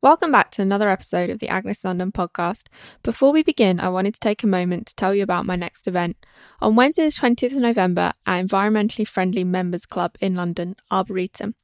[0.00, 2.68] Welcome back to another episode of the Agnes London podcast.
[3.02, 5.88] Before we begin, I wanted to take a moment to tell you about my next
[5.88, 6.24] event.
[6.60, 11.56] On Wednesday, the 20th of November, at Environmentally Friendly Members Club in London, Arboretum.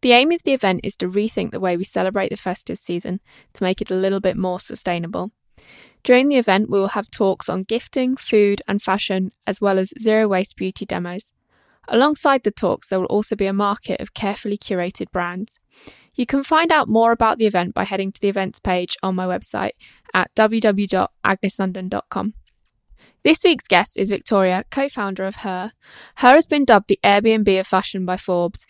[0.00, 3.20] The aim of the event is to rethink the way we celebrate the festive season
[3.52, 5.30] to make it a little bit more sustainable.
[6.02, 9.92] During the event, we will have talks on gifting, food, and fashion, as well as
[10.00, 11.30] zero waste beauty demos.
[11.86, 15.60] Alongside the talks, there will also be a market of carefully curated brands.
[16.18, 19.14] You can find out more about the event by heading to the events page on
[19.14, 19.70] my website
[20.12, 22.34] at www.agneslondon.com.
[23.22, 25.70] This week's guest is Victoria, co founder of Hurr.
[26.16, 28.66] Hurr has been dubbed the Airbnb of fashion by Forbes.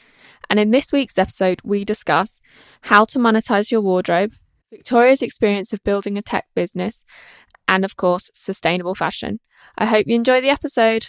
[0.51, 2.39] And in this week's episode, we discuss
[2.83, 4.35] how to monetize your wardrobe,
[4.71, 7.03] Victoria's experience of building a tech business,
[7.67, 9.41] and of course, sustainable fashion.
[9.79, 11.09] I hope you enjoy the episode.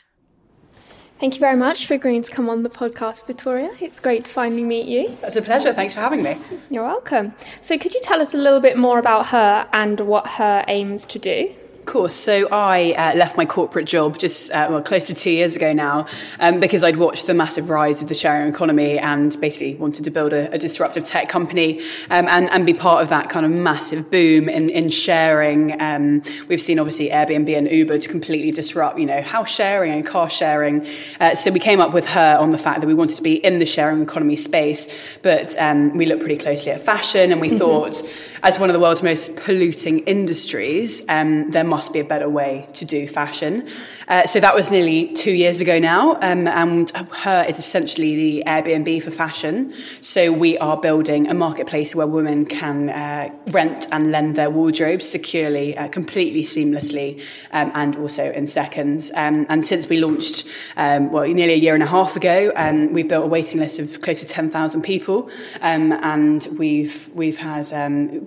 [1.19, 3.71] Thank you very much for agreeing to come on the podcast, Victoria.
[3.81, 5.17] It's great to finally meet you.
[5.21, 5.73] It's a pleasure.
[5.73, 6.37] Thanks for having me.
[6.69, 7.33] You're welcome.
[7.59, 11.05] So, could you tell us a little bit more about Hurr and what Hurr aims
[11.07, 11.53] to do?
[11.89, 12.13] Course.
[12.13, 15.73] So I uh, left my corporate job just uh, well close to two years ago
[15.73, 16.05] now
[16.39, 20.11] um, because I'd watched the massive rise of the sharing economy and basically wanted to
[20.11, 21.79] build a, a disruptive tech company
[22.11, 25.81] um, and, and be part of that kind of massive boom in, in sharing.
[25.81, 30.05] Um, we've seen obviously Airbnb and Uber to completely disrupt, you know, house sharing and
[30.05, 30.85] car sharing.
[31.19, 33.43] Uh, so we came up with Hurr on the fact that we wanted to be
[33.43, 37.49] in the sharing economy space, but um, we looked pretty closely at fashion and we
[37.49, 37.57] mm-hmm.
[37.57, 38.03] thought
[38.43, 42.67] as one of the world's most polluting industries, um, there must be a better way
[42.73, 43.67] to do fashion.
[44.07, 48.43] Uh, so that was nearly two years ago now, um, and Hurr is essentially the
[48.47, 49.73] Airbnb for fashion.
[50.01, 55.07] So we are building a marketplace where women can uh, rent and lend their wardrobes
[55.07, 59.11] securely, uh, completely seamlessly, um, and also in seconds.
[59.15, 62.93] Um, and since we launched, um, well, nearly a year and a half ago, um,
[62.93, 65.29] we've built a waiting list of close to 10,000 people,
[65.61, 67.71] um, and we've we've had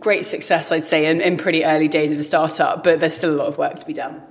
[0.02, 3.34] great success, I'd say, in, in pretty early days of a startup, but there's still
[3.34, 4.22] a lot of work to be done.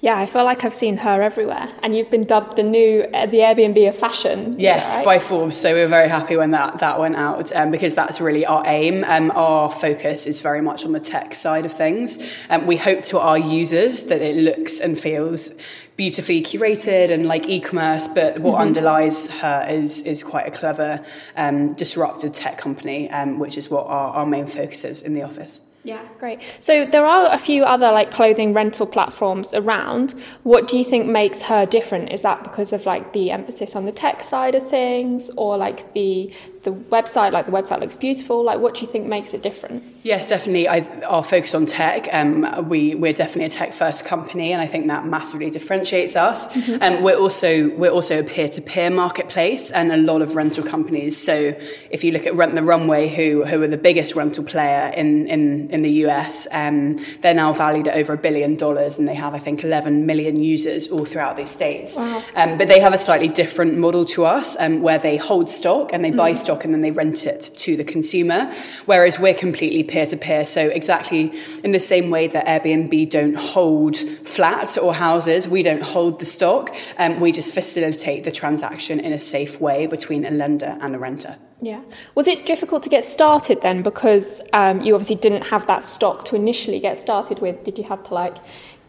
[0.00, 3.26] Yeah, I feel like I've seen Hurr everywhere, and you've been dubbed the new uh,
[3.26, 4.54] the Airbnb of fashion.
[4.58, 5.04] Yes, right?
[5.04, 5.56] by Forbes.
[5.56, 8.62] So we are very happy when that that went out um, because that's really our
[8.66, 9.04] aim.
[9.04, 12.18] Um, our focus is very much on the tech side of things.
[12.50, 15.52] Um, we hope to our users that it looks and feels
[16.00, 18.68] beautifully curated and like e-commerce, but what mm-hmm.
[18.68, 21.04] underlies Hurr is is quite a clever,
[21.36, 25.22] um, disruptive tech company, um, which is what our, our main focus is in the
[25.22, 25.60] office.
[25.84, 26.40] Yeah, great.
[26.58, 30.12] So there are a few other like clothing rental platforms around.
[30.42, 32.12] What do you think makes Hurr different?
[32.12, 35.92] Is that because of like the emphasis on the tech side of things or like
[35.92, 36.32] the
[36.62, 38.44] the website, like the website looks beautiful.
[38.44, 39.82] Like, what do you think makes it different?
[40.02, 40.68] Yes, definitely.
[40.68, 42.08] I, our focus on tech.
[42.12, 46.48] Um, we we're definitely a tech first company, and I think that massively differentiates us.
[46.48, 46.82] Mm-hmm.
[46.82, 50.62] Um, we're also we're also a peer to peer marketplace, and a lot of rental
[50.62, 51.16] companies.
[51.16, 51.54] So
[51.90, 55.26] if you look at Rent the Runway, who who are the biggest rental player in
[55.28, 59.14] in in the US, um, they're now valued at over a billion dollars, and they
[59.14, 61.96] have I think 11 million users all throughout these states.
[61.96, 62.22] Wow.
[62.36, 65.94] Um, but they have a slightly different model to us, um, where they hold stock
[65.94, 66.36] and they buy mm-hmm.
[66.36, 68.52] stock stock and then they rent it to the consumer.
[68.86, 70.44] Whereas we're completely peer to peer.
[70.44, 75.82] So, exactly in the same way that Airbnb don't hold flats or houses, we don't
[75.82, 76.74] hold the stock.
[76.98, 80.98] Um, we just facilitate the transaction in a safe way between a lender and a
[80.98, 81.36] renter.
[81.62, 81.82] Yeah.
[82.14, 86.24] Was it difficult to get started then because um, you obviously didn't have that stock
[86.26, 87.64] to initially get started with?
[87.64, 88.36] Did you have to like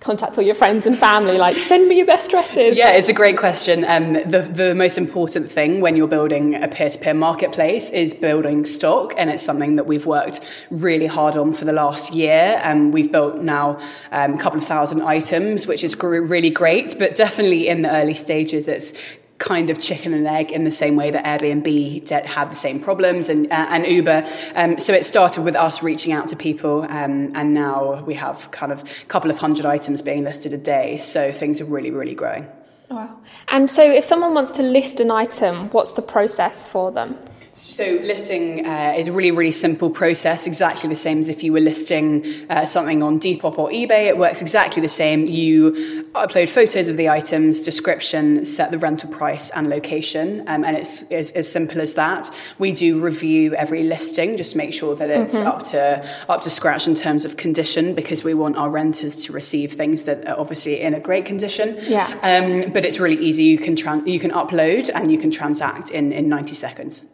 [0.01, 2.75] contact all your friends and family like send me your best dresses.
[2.75, 3.85] Yeah it's a great question.
[3.85, 9.13] Um, the, the most important thing when you're building a peer-to-peer marketplace is building stock
[9.15, 10.39] and it's something that we've worked
[10.71, 12.59] really hard on for the last year.
[12.63, 13.79] And we've built now
[14.11, 18.15] um, a couple of thousand items which is really great but definitely in the early
[18.15, 18.93] stages it's
[19.41, 23.27] kind of chicken and egg in the same way that Airbnb had the same problems
[23.27, 24.23] and, uh, and Uber.
[24.55, 28.51] Um, so it started with us reaching out to people, um, and now we have
[28.51, 30.97] kind of a couple of hundred items being listed a day.
[30.99, 32.47] So things are really, really growing.
[32.89, 33.19] Wow.
[33.47, 37.17] And so if someone wants to list an item, what's the process for them?
[37.53, 41.51] So listing uh, is a really, really simple process, exactly the same as if you
[41.51, 44.07] were listing uh, something on Depop or eBay.
[44.07, 45.25] It works exactly the same.
[45.25, 50.77] You upload photos of the items, description, set the rental price and location, um, and
[50.77, 52.29] it's, it's, as simple as that.
[52.57, 55.47] We do review every listing, just to make sure that it's mm-hmm.
[55.47, 59.33] up to up to scratch in terms of condition, because we want our renters to
[59.33, 61.77] receive things that are obviously in a great condition.
[61.81, 62.07] Yeah.
[62.23, 63.43] Um, but it's really easy.
[63.43, 63.75] You can
[64.07, 67.05] you can upload and you can transact in in ninety seconds.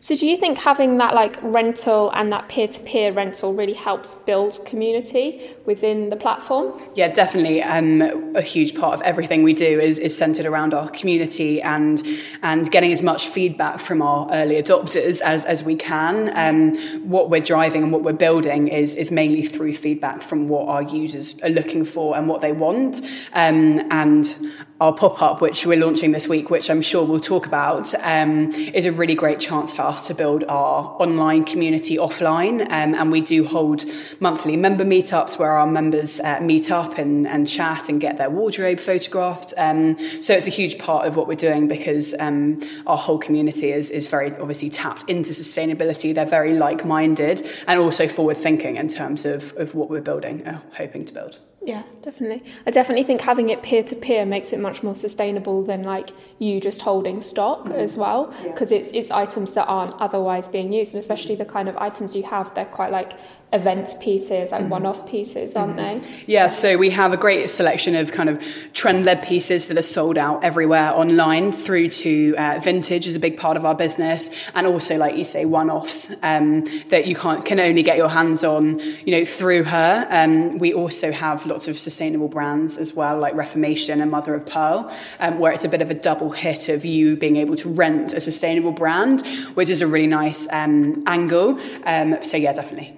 [0.00, 3.72] So, do you think having that like rental and that peer to peer rental really
[3.72, 6.80] helps build community within the platform?
[6.94, 7.62] Yeah, definitely.
[7.62, 12.02] Um, a huge part of everything we do is, is centered around our community and
[12.42, 16.36] and getting as much feedback from our early adopters as, as we can.
[16.36, 16.76] Um,
[17.08, 20.82] what we're driving and what we're building is is mainly through feedback from what our
[20.82, 23.00] users are looking for and what they want.
[23.32, 24.34] Um, and
[24.82, 28.50] our pop up, which we're launching this week, which I'm sure we'll talk about, um,
[28.52, 32.62] is a really great chance for us to build our online community offline.
[32.62, 33.84] Um, and we do hold
[34.18, 38.30] monthly member meetups where our members uh, meet up and, and chat and get their
[38.30, 39.52] wardrobe photographed.
[39.58, 43.70] Um, so it's a huge part of what we're doing because um, our whole community
[43.70, 46.14] is, is very obviously tapped into sustainability.
[46.14, 50.46] They're very like minded and also forward thinking in terms of, of what we're building,
[50.46, 51.38] uh, hoping to build.
[51.64, 52.42] Yeah, definitely.
[52.66, 56.10] I definitely think having it peer to peer makes it much more sustainable than like
[56.40, 57.72] you just holding stock mm-hmm.
[57.72, 58.78] as well, because yeah.
[58.78, 62.24] it's it's items that aren't otherwise being used, and especially the kind of items you
[62.24, 63.12] have, they're quite like
[63.52, 64.70] events pieces and mm-hmm.
[64.70, 66.00] one-off pieces aren't mm-hmm.
[66.00, 69.82] they yeah so we have a great selection of kind of trend-led pieces that are
[69.82, 74.30] sold out everywhere online through to uh, vintage is a big part of our business
[74.54, 78.42] and also like you say one-offs um, that you can't can only get your hands
[78.42, 83.18] on you know through Hurr um, we also have lots of sustainable brands as well
[83.18, 84.90] like reformation and mother of pearl
[85.20, 88.14] um, where it's a bit of a double hit of you being able to rent
[88.14, 92.96] a sustainable brand which is a really nice um, angle um, so yeah definitely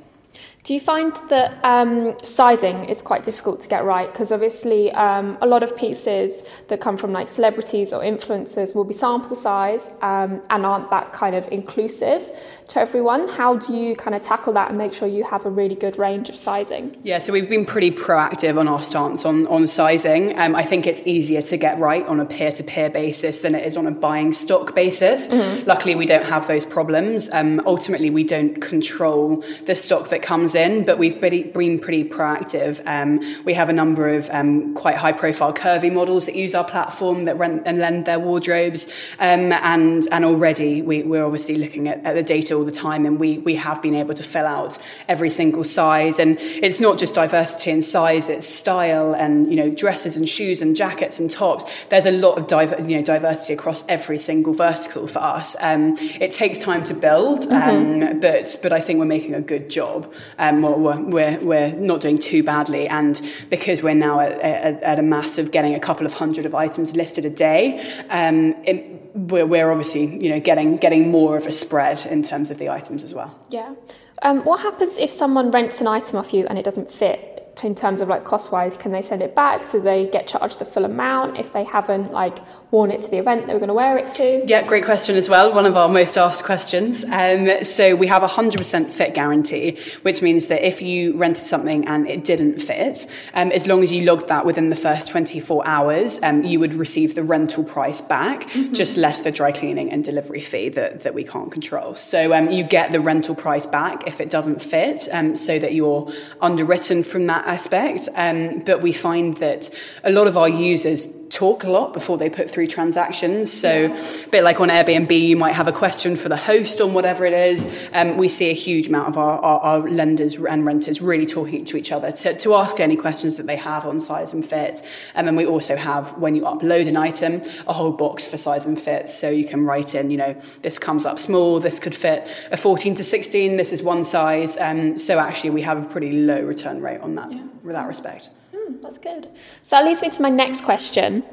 [0.65, 4.11] do you find that um, sizing is quite difficult to get right?
[4.11, 8.85] Because obviously, um, a lot of pieces that come from like celebrities or influencers will
[8.85, 12.31] be sample size um, and aren't that kind of inclusive
[12.69, 13.29] to everyone.
[13.29, 15.99] How do you kind of tackle that and make sure you have a really good
[15.99, 16.97] range of sizing?
[17.03, 20.39] Yeah, so we've been pretty proactive on our stance on, on sizing.
[20.39, 23.55] Um, I think it's easier to get right on a peer to peer basis than
[23.55, 25.29] it is on a buying stock basis.
[25.29, 25.69] Mm-hmm.
[25.69, 27.31] Luckily, we don't have those problems.
[27.33, 32.05] Um, ultimately, we don't control the stock that comes in, but we've been, been pretty
[32.05, 32.85] proactive.
[32.87, 36.65] Um, we have a number of um, quite high profile curvy models that use our
[36.65, 38.89] platform that rent and lend their wardrobes.
[39.19, 43.05] Um, and, and already we, we're obviously looking at, at the data all the time,
[43.07, 44.79] and we we have been able to fill out
[45.09, 46.19] every single size.
[46.19, 50.63] And it's not just diversity in size; it's style and you know dresses and shoes
[50.63, 51.71] and jackets and tops.
[51.87, 55.57] There's a lot of diver, you know diversity across every single vertical for us.
[55.61, 58.21] Um, it takes time to build, um, mm-hmm.
[58.21, 60.13] but but I think we're making a good job.
[60.39, 63.21] Um, we're, we're we're not doing too badly, and
[63.51, 66.55] because we're now at, at, at a mass of getting a couple of hundred of
[66.55, 67.81] items listed a day.
[68.11, 72.51] Um, it, we're, we're obviously you know getting getting more of a spread in terms
[72.51, 73.39] of the items as well.
[73.49, 73.75] Yeah.
[74.23, 77.44] Um, what happens if someone rents an item off you and it doesn't fit?
[77.63, 79.71] In terms of like cost wise can they send it back?
[79.71, 82.39] Do they get charged the full amount if they haven't like
[82.71, 84.45] worn it to the event they were going to wear it to?
[84.47, 87.05] Yeah great question as well one of our most asked questions.
[87.05, 91.87] Um, so we have a 100% fit guarantee which means that if you rented something
[91.87, 95.67] and it didn't fit um, as long as you logged that within the first 24
[95.67, 98.73] hours um, you would receive the rental price back mm-hmm.
[98.73, 101.95] just less the dry cleaning and delivery fee that, that we can't control.
[101.95, 105.75] So um, you get the rental price back if it doesn't fit um, so that
[105.75, 106.11] you're
[106.41, 108.09] underwritten from that aspect.
[108.15, 109.71] Um, but we find that
[110.03, 113.53] a lot of our users talk a lot before they put through transactions.
[113.53, 116.95] So, a bit like on Airbnb, you might have a question for the host on
[116.95, 117.89] whatever it is.
[117.93, 121.65] Um, we see a huge amount of our, our, our, lenders and renters really talking
[121.67, 124.83] to each other to, to ask any questions that they have on size and fit.
[125.15, 128.67] And then we also have, when you upload an item, a whole box for size
[128.67, 129.09] and fit.
[129.09, 132.57] So you can write in, you know, this comes up small, this could fit a
[132.57, 134.57] 14 to 16, this is one size.
[134.57, 137.43] Um, so actually, we have a pretty low return rate on that, yeah.
[137.63, 138.31] with that respect.
[138.69, 139.29] Mm, that's good.
[139.63, 141.25] So that leads me to my next question.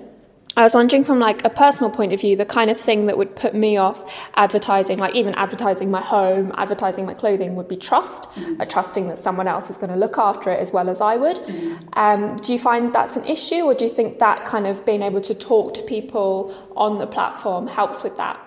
[0.58, 3.18] I was wondering from like a personal point of view, the kind of thing that
[3.18, 7.78] would put me off advertising, like even advertising my home, advertising my clothing, would be
[7.78, 8.56] trust, mm-hmm.
[8.56, 11.16] like trusting that someone else is going to look after it as well as I
[11.16, 11.38] would.
[11.38, 11.88] Mm-hmm.
[11.94, 15.04] Um, do you find that's an issue, or do you think that kind of being
[15.04, 18.38] able to talk to people on the platform helps with that?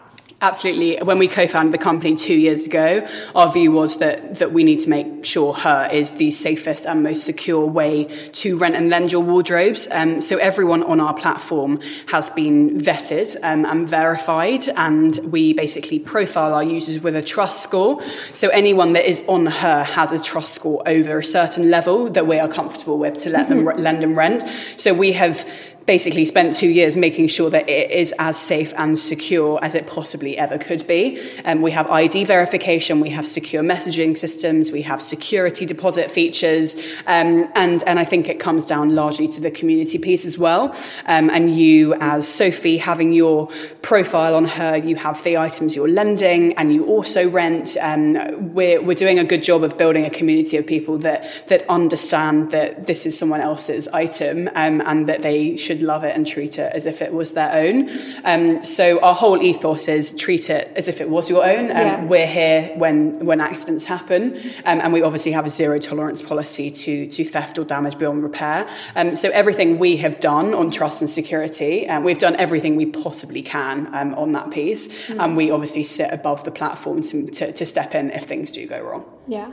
[0.45, 0.99] Absolutely.
[0.99, 4.81] When we co-founded the company two years ago, our view was that, that we need
[4.81, 9.11] to make sure Hurr is the safest and most secure way to rent and lend
[9.11, 9.89] your wardrobes.
[9.91, 15.99] Um, so everyone on our platform has been vetted um, and verified, and we basically
[15.99, 18.03] profile our users with a trust score.
[18.35, 22.27] So anyone that is on Hurr has a trust score over a certain level that
[22.27, 23.81] we are comfortable with to let them mm-hmm.
[23.81, 24.45] lend and rent.
[24.77, 25.49] So we have
[25.87, 29.87] basically spent two years making sure that it is as safe and secure as it
[29.87, 31.21] possibly ever could be.
[31.45, 36.77] Um, we have ID verification, we have secure messaging systems, we have security deposit features,
[37.07, 40.75] um, and, and I think it comes down largely to the community piece as well.
[41.07, 43.49] Um, and you, as Sophie, having your
[43.83, 47.77] profile on Hurr, you have the items you're lending, and you also rent.
[47.81, 51.69] Um, we're, we're doing a good job of building a community of people that, that
[51.69, 56.15] understand that this is someone else's item um, and that they should should love it
[56.17, 57.91] and treat it as if it was their own.
[58.25, 61.71] Um, so our whole ethos is treat it as if it was your own.
[61.71, 62.05] Um, yeah.
[62.05, 66.71] We're here when when accidents happen, um, and we obviously have a zero tolerance policy
[66.71, 68.69] to to theft or damage beyond repair.
[68.95, 72.87] Um, so everything we have done on trust and security, um, we've done everything we
[72.87, 75.23] possibly can um, on that piece, mm.
[75.23, 78.67] and we obviously sit above the platform to, to, to step in if things do
[78.67, 79.05] go wrong.
[79.27, 79.51] Yeah.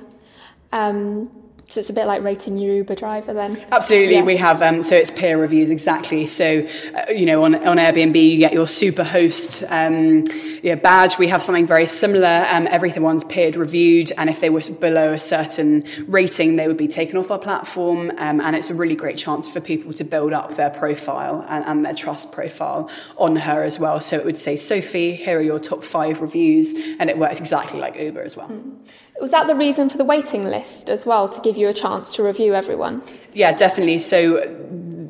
[1.72, 3.64] So it's a bit like rating your Uber driver then?
[3.72, 4.24] Absolutely, yeah.
[4.24, 4.62] we have.
[4.62, 6.26] Um, so it's peer reviews, exactly.
[6.26, 10.26] So, uh, you know, on, on Airbnb, you get your super host um,
[10.64, 11.18] yeah, badge.
[11.18, 12.46] We have something very similar.
[12.52, 14.12] Um, everyone's peer reviewed.
[14.18, 18.12] And if they were below a certain rating, they would be taken off our platform.
[18.18, 21.64] Um, and it's a really great chance for people to build up their profile and,
[21.64, 24.02] and their trust profile on Hurr as well.
[24.02, 26.76] So it would say, Sophie, here are your top five reviews.
[27.00, 28.50] And it works exactly like Uber as well.
[28.50, 28.78] Mm.
[29.22, 32.16] Was that the reason for the waiting list as well, to give you a chance
[32.16, 33.04] to review everyone?
[33.34, 34.00] Yeah, definitely.
[34.00, 34.42] So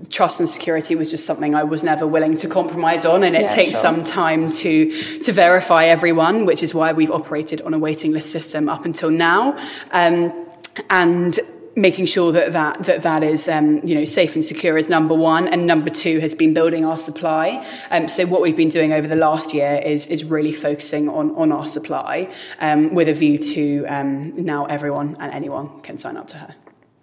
[0.09, 3.43] trust and security was just something I was never willing to compromise on, and it
[3.43, 3.79] yeah, takes sure.
[3.79, 8.31] some time to to verify everyone, which is why we've operated on a waiting list
[8.31, 9.57] system up until now.
[9.91, 10.33] Um,
[10.89, 11.39] and
[11.75, 15.15] making sure that that that, that is um, you know safe and secure is number
[15.15, 17.65] one, and number two has been building our supply.
[17.89, 21.31] Um, so what we've been doing over the last year is is really focusing on
[21.35, 26.17] on our supply um, with a view to um, now everyone and anyone can sign
[26.17, 26.55] up to Hurr.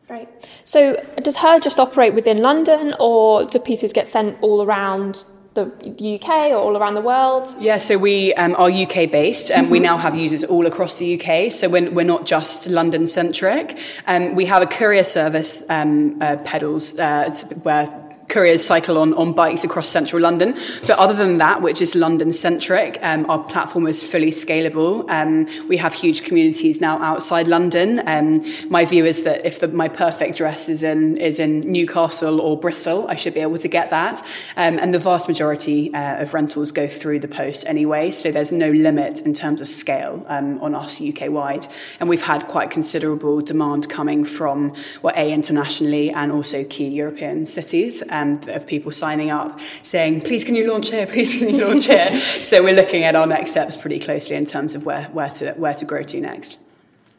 [0.08, 0.48] Right.
[0.64, 5.24] So does Hurr just operate within London, or do pieces get sent all around
[5.64, 7.54] the UK or all around the world?
[7.58, 9.72] Yeah, so we um, are UK based and mm-hmm.
[9.72, 11.52] we now have users all across the UK.
[11.52, 13.78] So we're, we're not just London centric.
[14.06, 17.30] Um, we have a courier service, um, uh, pedals, uh,
[17.62, 20.54] where couriers cycle on, on bikes across central London.
[20.86, 25.08] But other than that, which is London centric, um, our platform is fully scalable.
[25.08, 28.02] Um, we have huge communities now outside London.
[28.06, 32.40] Um, my view is that if the, my perfect dress is in, is in Newcastle
[32.40, 34.20] or Bristol, I should be able to get that.
[34.56, 38.52] Um, and the vast majority uh, of rentals go through the post anyway, so there's
[38.52, 41.66] no limit in terms of scale um, on us UK wide.
[42.00, 47.46] And we've had quite considerable demand coming from, well, A, internationally and also key European
[47.46, 51.66] cities um, of people signing up saying, please can you launch here, please can you
[51.66, 52.20] launch here.
[52.20, 55.52] so we're looking at our next steps pretty closely in terms of where, where, to,
[55.52, 56.58] where to grow to next.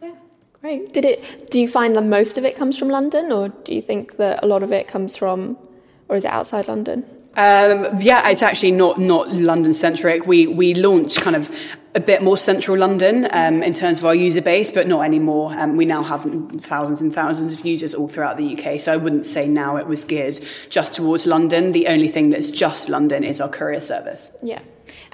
[0.01, 0.15] Yeah,
[0.61, 0.93] great.
[0.93, 3.81] Did it, do you find that most of it comes from London or do you
[3.81, 5.57] think that a lot of it comes from,
[6.07, 7.05] or is it outside London?
[7.37, 10.25] Um, yeah, it's actually not not London centric.
[10.25, 11.49] We we launched kind of
[11.95, 15.53] a bit more central London um, in terms of our user base, but not anymore.
[15.57, 16.21] Um, we now have
[16.61, 18.79] thousands and thousands of users all throughout the UK.
[18.79, 21.71] So I wouldn't say now it was geared just towards London.
[21.71, 24.37] The only thing that's just London is our courier service.
[24.43, 24.61] Yeah.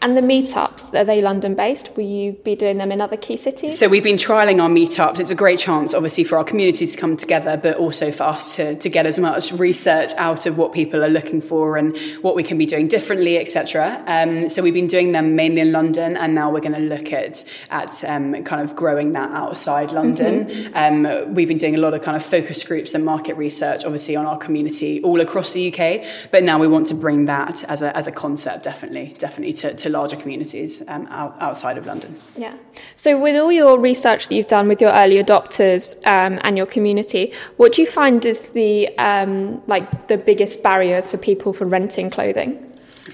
[0.05, 1.97] And the meetups, are they London based?
[1.97, 3.79] Will you be doing them in other key cities?
[3.79, 5.19] So we've been trialling our meetups.
[5.19, 8.55] It's a great chance, obviously, for our communities to come together, but also for us
[8.57, 12.35] to, to get as much research out of what people are looking for and what
[12.35, 14.03] we can be doing differently, etc.
[14.05, 17.11] Um, so we've been doing them mainly in London, and now we're going to look
[17.11, 20.45] at, at um, kind of growing that outside London.
[20.45, 21.07] Mm-hmm.
[21.07, 24.15] Um, we've been doing a lot of kind of focus groups and market research, obviously,
[24.15, 27.81] on our community all across the UK, but now we want to bring that as
[27.81, 32.11] a, as a concept, definitely, definitely to, to larger communities um, out, outside of London.
[32.37, 32.55] Yeah.
[32.95, 36.69] So, with all your research that you've done with your early adopters um, and your
[36.75, 41.65] community, what do you find is the um, like the biggest barriers for people for
[41.65, 42.61] renting clothing?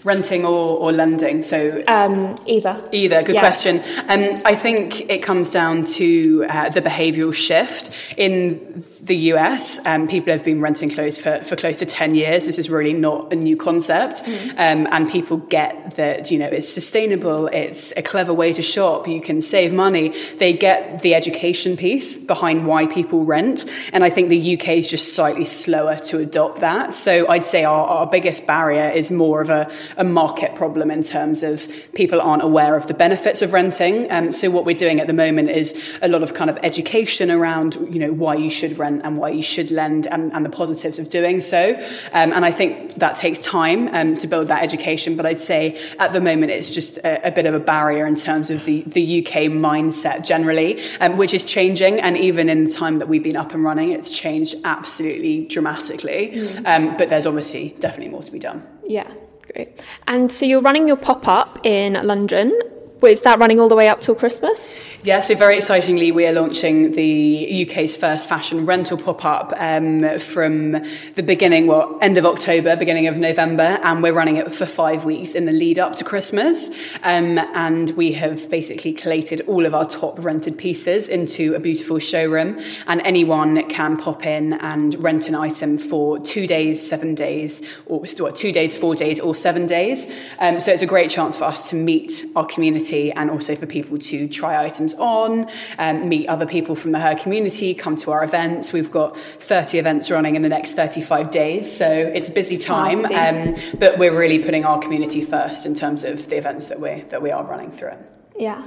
[0.04, 1.42] renting or, or lending?
[1.42, 2.82] So um, either.
[2.92, 3.24] Either.
[3.24, 3.42] Good yeah.
[3.42, 3.80] question.
[4.10, 9.79] Um, I think it comes down to uh, the behavioural shift in the US.
[9.86, 12.46] Um, people have been renting clothes for, for close to ten years.
[12.46, 14.55] This is really not a new concept, mm.
[14.58, 17.48] and people get that you know it's sustainable.
[17.48, 19.08] It's a clever way to shop.
[19.08, 20.10] You can save money.
[20.38, 24.89] They get the education piece behind why people rent, and I think the UK is
[24.89, 26.93] just slightly slower to adopt that.
[26.93, 31.03] So I'd say our, our biggest barrier is more of a a market problem in
[31.03, 34.12] terms of people aren't aware of the benefits of renting.
[34.12, 37.31] Um, so what we're doing at the moment is a lot of kind of education
[37.31, 40.50] around, you know, why you should rent and why you should lend and, and the
[40.50, 41.75] positives of doing so.
[42.12, 45.15] Um, and I think that takes time um, to build that education.
[45.15, 48.15] But I'd say at the moment it's just a, a bit of a barrier in
[48.15, 52.00] terms of the, the UK mindset generally, um, which is changing.
[52.00, 56.31] And even in the time that we've been up and running, it's changed absolutely dramatically.
[56.33, 56.65] Mm.
[56.65, 58.67] Um, but there's obviously definitely more to be done.
[58.86, 59.10] Yeah.
[59.53, 59.81] Great.
[60.07, 62.57] And so you're running your pop up in London.
[63.03, 64.81] Is that running all the way up till Christmas?
[65.03, 70.20] Yeah, so very excitingly, we are launching the UK's first fashion rental pop up um,
[70.20, 70.74] from
[71.15, 75.03] the beginning, well, end of October, beginning of November, and we're running it for five
[75.03, 76.70] weeks in the lead up to Christmas.
[77.01, 81.98] Um, and we have basically collated all of our top rented pieces into a beautiful
[81.98, 87.67] showroom, and anyone can pop in and rent an item for two days, seven days,
[87.88, 90.05] or what, two days, four days, or seven days.
[90.38, 93.65] Um, so it's a great chance for us to meet our community and also for
[93.65, 97.95] people to try items hands on, um, meet other people from the Hurr community, come
[97.98, 98.74] to our events.
[98.74, 103.05] We've got 30 events running in the next 35 days, so it's a busy time.
[103.05, 107.01] Um, but we're really putting our community first in terms of the events that we
[107.10, 108.05] that we are running through it.
[108.38, 108.65] Yeah.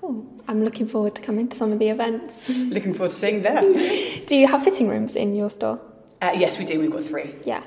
[0.00, 0.26] Cool.
[0.48, 2.48] I'm looking forward to coming to some of the events.
[2.76, 3.62] looking forward to seeing that.
[4.26, 5.80] do you have fitting rooms in your store?
[6.20, 6.78] Uh, yes, we do.
[6.78, 7.34] We've got three.
[7.44, 7.64] Yeah.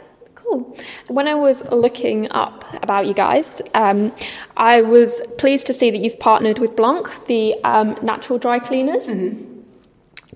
[0.49, 0.77] Cool.
[1.07, 4.13] When I was looking up about you guys, um,
[4.55, 9.07] I was pleased to see that you've partnered with Blanc, the um, natural dry cleaners.
[9.07, 9.55] Mm-hmm.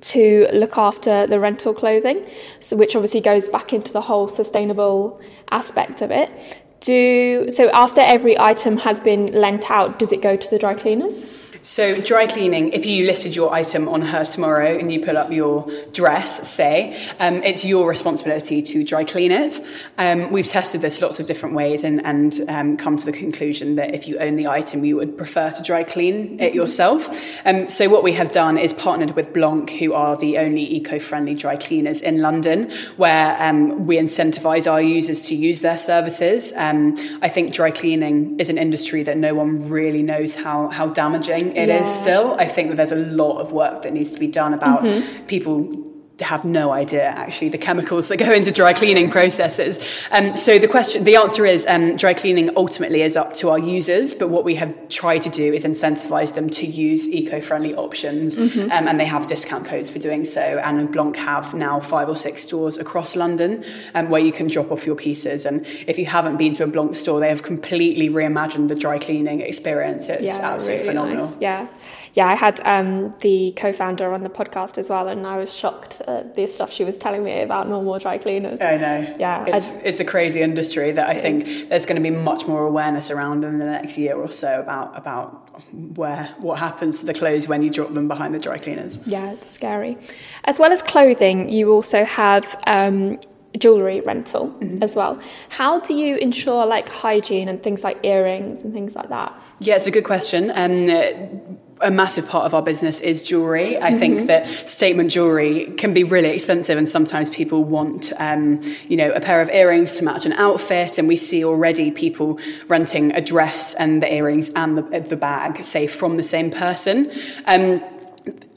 [0.02, 2.26] To look after the rental clothing,
[2.60, 6.32] so which obviously goes back into the whole sustainable aspect of it.
[6.80, 10.74] Do so after every item has been lent out, does it go to the dry
[10.74, 11.28] cleaners?
[11.64, 15.32] So, dry cleaning, if you listed your item on Hurr tomorrow and you put up
[15.32, 19.60] your dress, say, um, it's your responsibility to dry clean it.
[20.00, 23.76] Um, we've tested this lots of different ways and, and um, come to the conclusion
[23.76, 27.08] that if you own the item, you would prefer to dry clean it yourself.
[27.46, 30.98] Um, so, what we have done is partnered with Blanc, who are the only eco
[30.98, 36.54] friendly dry cleaners in London, where um, we incentivize our users to use their services.
[36.56, 40.88] Um, I think dry cleaning is an industry that no one really knows how, how
[40.88, 41.82] damaging it yeah.
[41.82, 42.36] is still.
[42.40, 45.26] I think that there's a lot of work that needs to be done about mm-hmm.
[45.26, 45.91] people
[46.24, 49.80] have no idea actually the chemicals that go into dry cleaning processes.
[50.12, 53.60] Um, so the question, the answer is um, dry cleaning ultimately is up to our
[53.60, 58.38] users, but what we have tried to do is incentivize them to use eco-friendly options,
[58.38, 58.72] mm-hmm.
[58.72, 60.42] um, and they have discount codes for doing so.
[60.42, 63.64] And Blanc have now five or six stores across London
[63.94, 65.46] um, where you can drop off your pieces.
[65.46, 69.00] And if you haven't been to a Blanc store, they have completely reimagined the dry
[69.00, 70.10] cleaning experience.
[70.10, 71.26] It's yeah, absolutely really phenomenal.
[71.26, 71.38] Nice.
[71.42, 71.68] Yeah
[72.14, 76.02] yeah, I had um, the co-founder on the podcast as well, and I was shocked
[76.02, 78.60] at the stuff she was telling me about normal dry cleaners.
[78.60, 79.14] I know.
[79.18, 81.68] Yeah, it's, it's a crazy industry that I think is.
[81.68, 84.98] there's going to be much more awareness around in the next year or so about
[84.98, 85.50] about
[85.96, 89.00] where what happens to the clothes when you drop them behind the dry cleaners.
[89.08, 89.98] Yeah, it's scary.
[90.44, 93.20] As well as clothing, you also have um,
[93.58, 94.84] jewelry rental mm-hmm.
[94.84, 95.20] as well.
[95.50, 99.34] How do you ensure like hygiene and things like earrings and things like that?
[99.60, 100.52] Yeah, it's a good question.
[100.54, 103.78] Um, a massive part of our business is jewelry.
[103.78, 104.00] I mm-hmm.
[104.00, 109.12] think that statement jewelry can be really expensive, and sometimes people want, um, you know,
[109.12, 110.98] a pair of earrings to match an outfit.
[110.98, 115.64] And we see already people renting a dress and the earrings and the, the bag,
[115.64, 117.12] say, from the same person.
[117.46, 117.84] Um,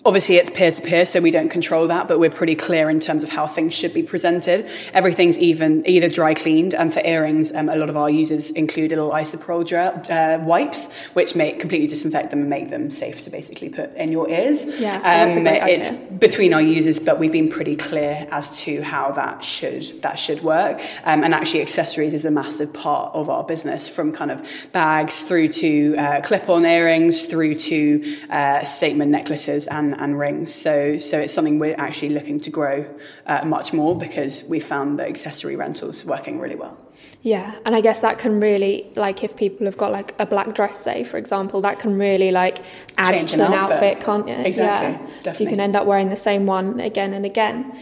[0.06, 3.00] Obviously, it's peer to peer, so we don't control that, but we're pretty clear in
[3.00, 4.68] terms of how things should be presented.
[4.92, 8.90] Everything's even either dry cleaned, and for earrings, um, a lot of our users include
[8.90, 9.64] little isopropyl
[10.10, 14.12] uh, wipes, which make completely disinfect them and make them safe to basically put in
[14.12, 14.78] your ears.
[14.78, 19.42] Yeah, um, it's between our users, but we've been pretty clear as to how that
[19.42, 20.82] should that should work.
[21.04, 25.22] Um, and actually, accessories is a massive part of our business, from kind of bags
[25.22, 30.54] through to uh, clip-on earrings, through to uh, statement necklaces and and, rings.
[30.54, 32.86] So, so it's something we're actually looking to grow
[33.26, 36.76] uh, much more because we found that accessory rentals working really well.
[37.22, 40.54] Yeah, and I guess that can really, like, if people have got like a black
[40.54, 42.58] dress, say, for example, that can really like
[42.98, 43.76] add Change to an, outfit.
[43.76, 44.46] outfit, can't it?
[44.46, 44.92] Exactly.
[44.92, 44.98] Yeah.
[44.98, 45.32] Definitely.
[45.32, 47.76] So you can end up wearing the same one again and again.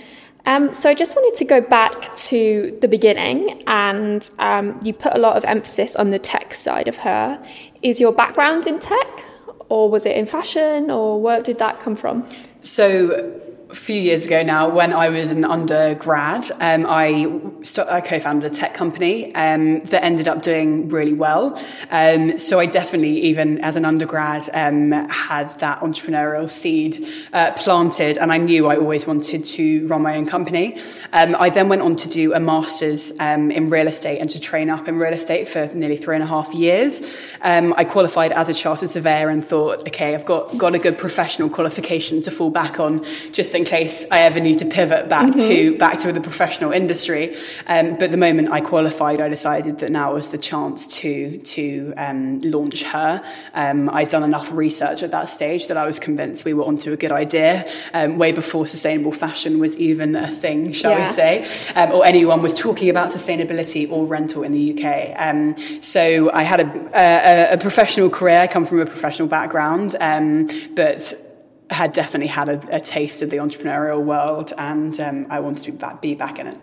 [0.44, 5.14] Um, so I just wanted to go back to the beginning, and um, you put
[5.14, 7.40] a lot of emphasis on the tech side of Hurr.
[7.83, 9.25] Is your background in tech?
[9.73, 12.17] Or was it in fashion, or where did that come from?
[12.61, 12.81] So
[13.73, 18.53] a few years ago now, when I was an undergrad, um, I, st- I co-founded
[18.53, 21.59] a tech company um, that ended up doing really well.
[21.91, 28.19] Um, so I definitely, even as an undergrad, um, had that entrepreneurial seed uh, planted,
[28.19, 30.79] and I knew I always wanted to run my own company.
[31.15, 34.39] Um, I then went on to do a master's um, in real estate and to
[34.39, 37.11] train up in real estate for nearly three and a half years.
[37.43, 41.49] I qualified as a chartered surveyor and thought, okay, I've got got a good professional
[41.49, 45.48] qualification to fall back on just in case I ever need to pivot back mm-hmm.
[45.48, 47.37] to back to the professional industry.
[47.66, 51.94] Um, but the moment I qualified, I decided that now was the chance to to
[51.96, 53.22] um, launch Hurr.
[53.55, 56.92] Um, I'd done enough research at that stage that I was convinced we were onto
[56.92, 57.68] a good idea.
[57.94, 61.01] Um, way before sustainable fashion was even a thing, shall yeah.
[61.01, 65.14] we say, um, or anyone was talking about sustainability or rental in the UK.
[65.18, 68.38] Um, so I had a, a, a, professional career.
[68.38, 69.96] I come from a professional background,
[70.75, 71.14] but
[71.73, 75.73] had definitely had a, a, taste of the entrepreneurial world and um, I wanted to
[75.73, 76.59] be back, be back in it.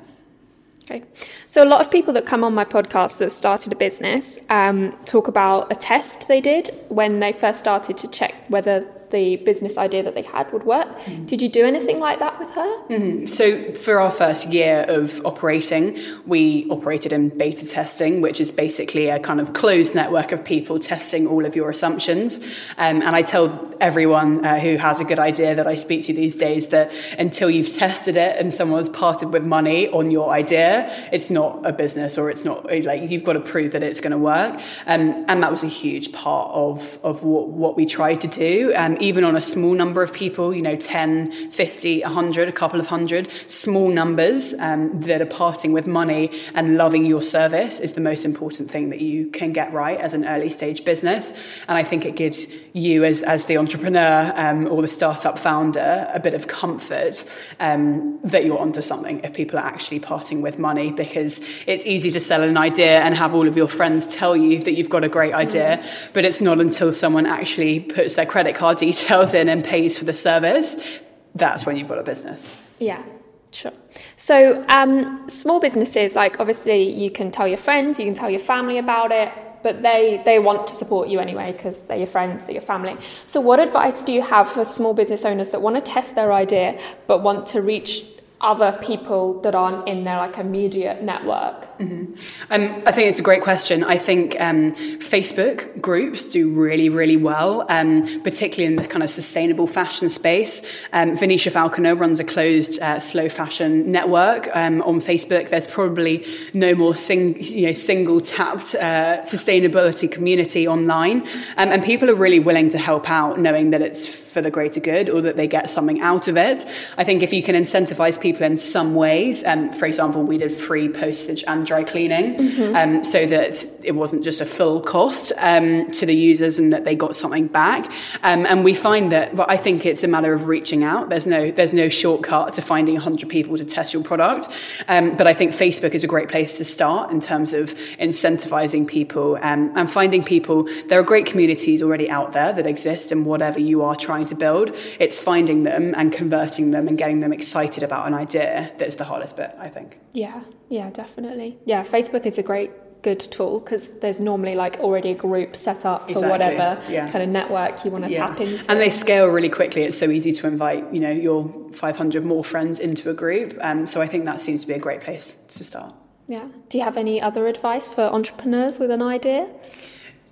[0.84, 1.04] Okay.
[1.45, 4.98] So, a lot of people that come on my podcast that started a business um,
[5.06, 9.78] talk about a test they did when they first started to check whether the business
[9.78, 10.88] idea that they had would work.
[10.88, 11.26] Mm-hmm.
[11.26, 12.88] Did you do anything like that with Hurr?
[12.89, 13.26] Mm-hmm.
[13.26, 19.10] So, for our first year of operating, we operated in beta testing, which is basically
[19.10, 22.38] a kind of closed network of people testing all of your assumptions.
[22.78, 26.13] Um, and I tell everyone uh, who has a good idea that I speak to
[26.13, 30.89] these days that until you've tested it and someone's parted with money on your idea,
[31.12, 34.12] it's not a business or it's not like you've got to prove that it's going
[34.12, 34.60] to work.
[34.86, 38.74] Um, and that was a huge part of, of what, what we tried to do.
[38.76, 42.79] Um, even on a small number of people, you know, 10, 50, 100, a couple
[42.79, 47.93] of hundred, small numbers um, that are parting with money and loving your service is
[47.93, 51.33] the most important thing that you can get right as an early stage business.
[51.67, 56.09] And I think it gives you as, as the entrepreneur um, or the startup founder
[56.13, 57.25] a bit of comfort
[57.59, 62.12] um, that you're onto something if people are actually parting with money because it's easy
[62.12, 65.03] to sell an idea and have all of your friends tell you that you've got
[65.03, 66.13] a great idea, mm.
[66.13, 68.88] but it's not until someone actually puts their credit card details
[69.34, 70.99] in and pays for the service,
[71.36, 72.47] that's when you've got a business.
[72.80, 73.04] Yeah.
[73.52, 73.73] Sure.
[74.15, 78.39] So, um, small businesses, like obviously you can tell your friends, you can tell your
[78.39, 79.32] family about it,
[79.63, 82.95] but they, they want to support you anyway because they're your friends, they're your family.
[83.25, 86.32] So, what advice do you have for small business owners that want to test their
[86.32, 88.06] idea but want to reach
[88.41, 91.78] other people that aren't in their like immediate network?
[91.78, 92.13] Mm-hmm.
[92.52, 93.84] Um, I think it's a great question.
[93.84, 99.10] I think um, Facebook groups do really, really well, um, particularly in the kind of
[99.10, 100.65] sustainable fashion space.
[100.93, 105.49] Um, Venetia Falconer runs a closed uh, slow fashion network um, on Facebook.
[105.49, 111.21] There's probably no more sing, you know, single tapped uh, sustainability community online,
[111.58, 114.80] um, and people are really willing to help out, knowing that it's for the greater
[114.80, 116.65] good or that they get something out of it.
[116.98, 120.52] I think if you can incentivize people in some ways, um, for example, we did
[120.52, 122.76] free postage and dry cleaning mm-hmm.
[122.76, 126.86] um, so that it wasn't just a full cost um, to the users and that
[126.86, 127.86] they got something back.
[128.24, 131.10] Um, and we find that, well, I think it's a matter of reaching out.
[131.10, 134.48] There's no, there's no shortcut to finding 100 people to test your product.
[134.88, 138.88] Um, but I think Facebook is a great place to start in terms of incentivizing
[138.88, 140.68] people um, and finding people.
[140.88, 144.27] There are great communities already out there that exist in whatever you are trying trying
[144.27, 144.75] to build.
[144.99, 149.05] It's finding them and converting them and getting them excited about an idea that's the
[149.05, 149.99] hardest bit, I think.
[150.13, 151.58] Yeah, yeah, definitely.
[151.65, 155.86] Yeah, Facebook is a great good tool because there's normally like already a group set
[155.86, 156.29] up for exactly.
[156.32, 157.10] whatever yeah.
[157.10, 158.27] kind of network you want to yeah.
[158.27, 158.69] tap into.
[158.69, 159.84] And they scale really quickly.
[159.84, 163.58] It's so easy to invite, you know, your 500 more friends into a group.
[163.62, 165.93] Um, so I think that seems to be a great place to start.
[166.27, 166.49] Yeah.
[166.67, 169.47] Do you have any other advice for entrepreneurs with an idea?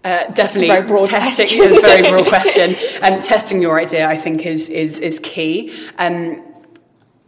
[0.08, 2.76] Uh, definitely very broad testing a very broad question.
[3.02, 5.74] And um, testing your idea i think is is is key.
[5.98, 6.44] Um,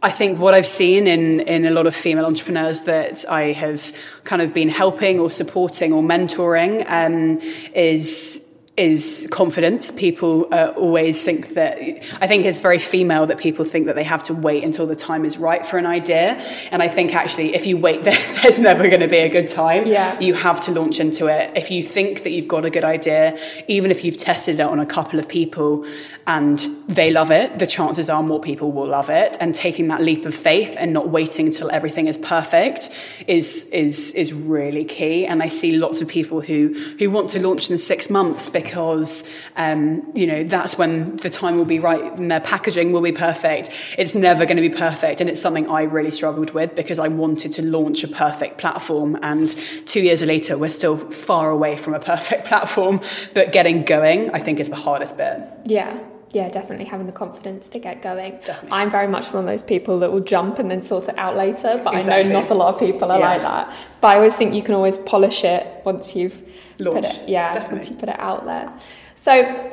[0.02, 3.94] I think what I've seen in, in a lot of female entrepreneurs that I have
[4.24, 7.38] kind of been helping or supporting or mentoring um,
[7.74, 8.49] is
[8.80, 9.90] is confidence.
[9.90, 11.78] People uh, always think that,
[12.22, 14.96] I think it's very female that people think that they have to wait until the
[14.96, 16.42] time is right for an idea.
[16.72, 18.04] And I think actually, if you wait,
[18.42, 19.86] there's never going to be a good time.
[19.86, 20.18] Yeah.
[20.18, 21.52] You have to launch into it.
[21.54, 23.38] If you think that you've got a good idea,
[23.68, 25.84] even if you've tested it on a couple of people
[26.26, 29.36] and they love it, the chances are more people will love it.
[29.40, 32.90] And taking that leap of faith and not waiting until everything is perfect
[33.26, 35.26] is, is, is really key.
[35.26, 38.60] And I see lots of people who, who want to launch in six months because
[38.70, 43.00] because um, you know that's when the time will be right and their packaging will
[43.00, 43.70] be perfect.
[43.98, 47.08] It's never going to be perfect, and it's something I really struggled with because I
[47.08, 49.48] wanted to launch a perfect platform, and
[49.86, 53.00] two years later we're still far away from a perfect platform.
[53.34, 55.42] But getting going, I think, is the hardest bit.
[55.64, 55.98] Yeah,
[56.32, 58.38] yeah, definitely having the confidence to get going.
[58.44, 58.68] Definitely.
[58.72, 61.36] I'm very much one of those people that will jump and then sort it out
[61.36, 62.12] later, but Exactly.
[62.14, 63.28] I know not a lot of people are Yeah.
[63.30, 63.74] like that.
[64.00, 66.40] But I always think you can always polish it once you've
[66.78, 67.78] put Launched, it, yeah, definitely.
[67.78, 68.72] once you put it out there.
[69.16, 69.72] So,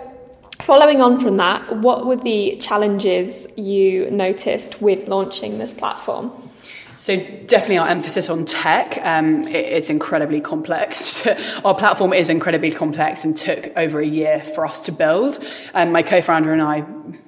[0.61, 6.31] following on from that, what were the challenges you noticed with launching this platform?
[6.97, 8.97] So definitely our emphasis on tech.
[9.03, 11.27] Um, it, it's incredibly complex.
[11.63, 15.37] our platform is incredibly complex and took over a year for us to build.
[15.75, 16.81] Um, my co-founder and I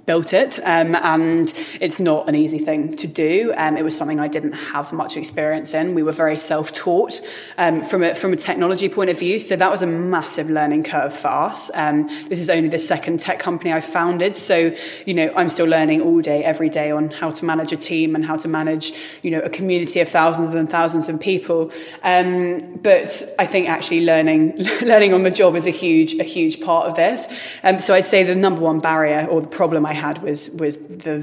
[0.05, 3.53] built it, um, and it's not an easy thing to do.
[3.55, 5.93] Um, it was something I didn't have much experience in.
[5.93, 7.21] We were very self-taught
[7.57, 10.83] um, from a from a technology point of view, so that was a massive learning
[10.83, 11.69] curve for us.
[11.75, 15.67] Um, this is only the second tech company I founded, so you know I'm still
[15.67, 18.93] learning all day, every day on how to manage a team and how to manage
[19.21, 21.71] you know a community of thousands and thousands of people.
[22.03, 26.61] Um, but I think actually learning learning on the job is a huge a huge
[26.61, 27.27] part of this.
[27.63, 30.77] Um, so I'd say the number one barrier or the problem I had was was
[30.77, 31.19] the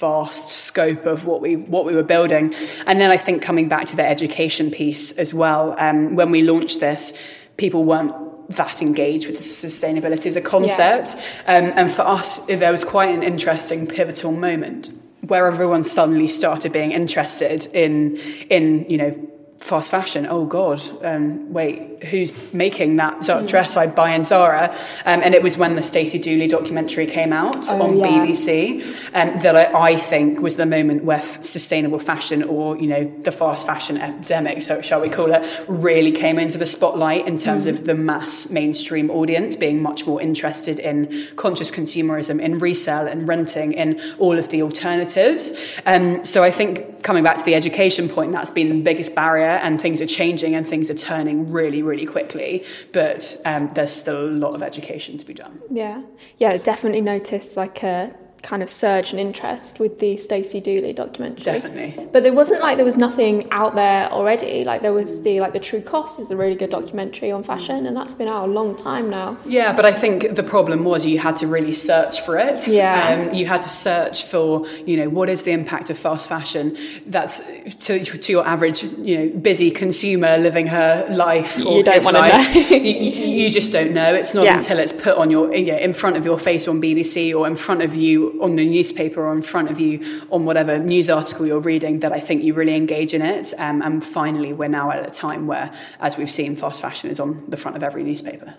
[0.00, 2.54] vast scope of what we what we were building,
[2.86, 5.74] and then I think coming back to the education piece as well.
[5.78, 7.12] Um, when we launched this,
[7.56, 8.14] people weren't
[8.56, 13.22] that engaged with sustainability as a concept, um, and for us, there was quite an
[13.22, 14.90] interesting pivotal moment
[15.30, 18.16] where everyone suddenly started being interested in
[18.50, 19.30] in you know
[19.60, 20.26] fast fashion.
[20.28, 24.74] Oh God, um, wait, who's making that sort of dress I'd buy in Zara?
[25.04, 28.06] Um, and it was when the Stacey Dooley documentary came out Oh, on yeah.
[28.06, 28.80] BBC
[29.14, 33.04] um, that I, I think was the moment where f- sustainable fashion, or you know,
[33.22, 37.36] the fast fashion epidemic, so shall we call it, really came into the spotlight in
[37.36, 43.06] terms of the mass mainstream audience being much more interested in conscious consumerism, in resale
[43.06, 45.52] and renting, in all of the alternatives.
[45.84, 49.49] Um, so I think coming back to the education point, that's been the biggest barrier,
[49.50, 52.64] and things are changing and things are turning really, really quickly.
[52.92, 55.60] But um, there's still a lot of education to be done.
[55.70, 56.02] Yeah,
[56.38, 61.44] yeah, definitely noticed like a kind of surge in interest with the Stacey Dooley documentary.
[61.44, 62.06] Definitely.
[62.12, 64.64] But there wasn't like there was nothing out there already.
[64.64, 67.86] Like there was the like the True Cost is a really good documentary on fashion,
[67.86, 69.36] and that's been out a long time now.
[69.46, 72.66] Yeah, but I think the problem was you had to really search for it.
[72.68, 73.26] Yeah.
[73.28, 76.76] Um, you had to search for, you know, what is the impact of fast fashion?
[77.06, 77.40] That's
[77.86, 81.58] to, to your average, you know, busy consumer living her life.
[81.58, 82.50] Or You don't his wanna know.
[82.70, 84.14] you, you you just don't know.
[84.14, 84.56] It's not Yeah.
[84.56, 87.46] until it's put on your, you know, in front of your face on BBC or
[87.46, 91.08] in front of you on the newspaper or in front of you on whatever news
[91.10, 93.52] article you're reading that I think you really engage in it.
[93.58, 97.20] Um, and finally, we're now at a time where, as we've seen, fast fashion is
[97.20, 98.54] on the front of every newspaper.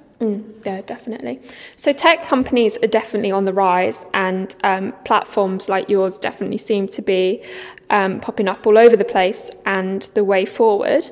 [0.65, 1.41] Yeah, definitely.
[1.75, 6.87] So tech companies are definitely on the rise, and um, platforms like yours definitely seem
[6.89, 7.43] to be
[7.89, 11.09] um, popping up all over the place and the way forward.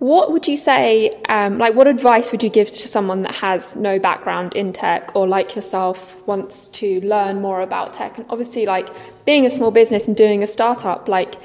[0.00, 3.76] What would you say, um, like, what advice would you give to someone that has
[3.76, 8.18] no background in tech or, like yourself, wants to learn more about tech?
[8.18, 8.88] And obviously, like,
[9.24, 11.36] being a small business and doing a startup, like,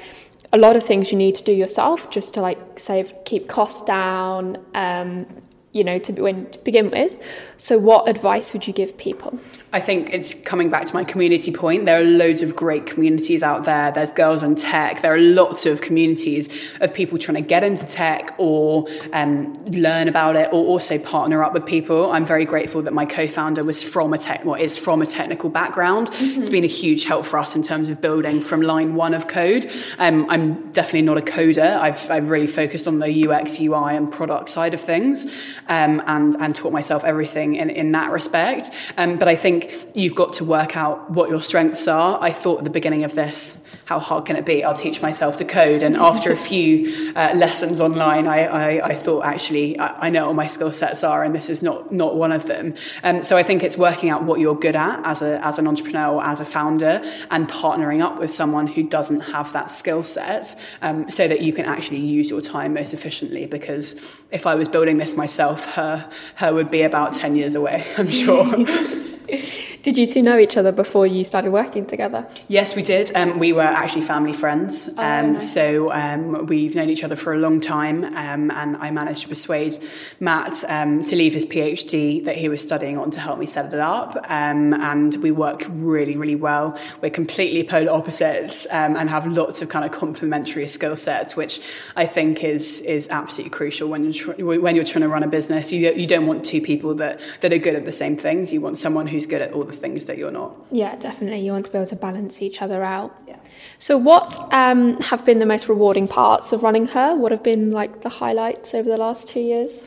[0.52, 3.84] a lot of things you need to do yourself just to, like, save, keep costs
[3.84, 5.26] down, um,
[5.72, 7.14] you know, to, be, to begin with.
[7.56, 9.38] So, what advice would you give people?
[9.72, 11.84] I think it's coming back to my community point.
[11.84, 13.92] There are loads of great communities out there.
[13.92, 15.00] There's Girls in Tech.
[15.00, 16.48] There are lots of communities
[16.80, 21.44] of people trying to get into tech or um, learn about it or also partner
[21.44, 22.10] up with people.
[22.10, 25.50] I'm very grateful that my co-founder was from a tech, well, is from a technical
[25.50, 26.08] background.
[26.14, 29.28] It's been a huge help for us in terms of building from line one of
[29.28, 29.70] code.
[29.98, 31.76] Um, I'm definitely not a coder.
[31.76, 35.26] I've, I've really focused on the UX, UI, and product side of things,
[35.68, 38.70] um, and and taught myself everything in, in that respect.
[38.96, 39.59] Um, but I think
[39.94, 42.18] you've got to work out what your strengths are.
[42.20, 44.62] I thought at the beginning of this, how hard can it be?
[44.62, 45.82] I'll teach myself to code.
[45.82, 50.28] And after a few uh, lessons online, I, I, I thought actually I, I know
[50.28, 52.74] what my skill sets are, and this is not not one of them.
[53.02, 55.66] Um, so I think it's working out what you're good at as a as an
[55.66, 60.04] entrepreneur or as a founder, and partnering up with someone who doesn't have that skill
[60.04, 63.46] set, um, so that you can actually use your time most efficiently.
[63.46, 67.84] Because if I was building this myself, Hurr Hurr would be about ten years away.
[67.98, 68.46] I'm sure.
[69.82, 72.26] Did you two know each other before you started working together?
[72.48, 73.10] Yes, we did.
[73.14, 74.88] Um, we were actually family friends.
[74.98, 75.52] Um, Oh, nice.
[75.52, 78.04] So um, we've known each other for a long time.
[78.04, 79.78] Um, and I managed to persuade
[80.18, 83.72] Matt um, to leave his PhD that he was studying on to help me set
[83.72, 84.16] it up.
[84.28, 86.78] Um, and we work really, really well.
[87.00, 91.60] We're completely polar opposites um, and have lots of kind of complementary skill sets, which
[91.96, 95.28] I think is is absolutely crucial when you're tr- when you're trying to run a
[95.28, 95.72] business.
[95.72, 98.52] You you don't want two people that that are good at the same things.
[98.52, 100.56] You want someone who's good at all the things that you're not.
[100.70, 101.40] Yeah, definitely.
[101.40, 103.16] You want to be able to balance each other out.
[103.28, 103.36] Yeah.
[103.78, 107.16] So, what um, have been the most rewarding parts of running Hurr?
[107.16, 109.84] What have been like the highlights over the last two years?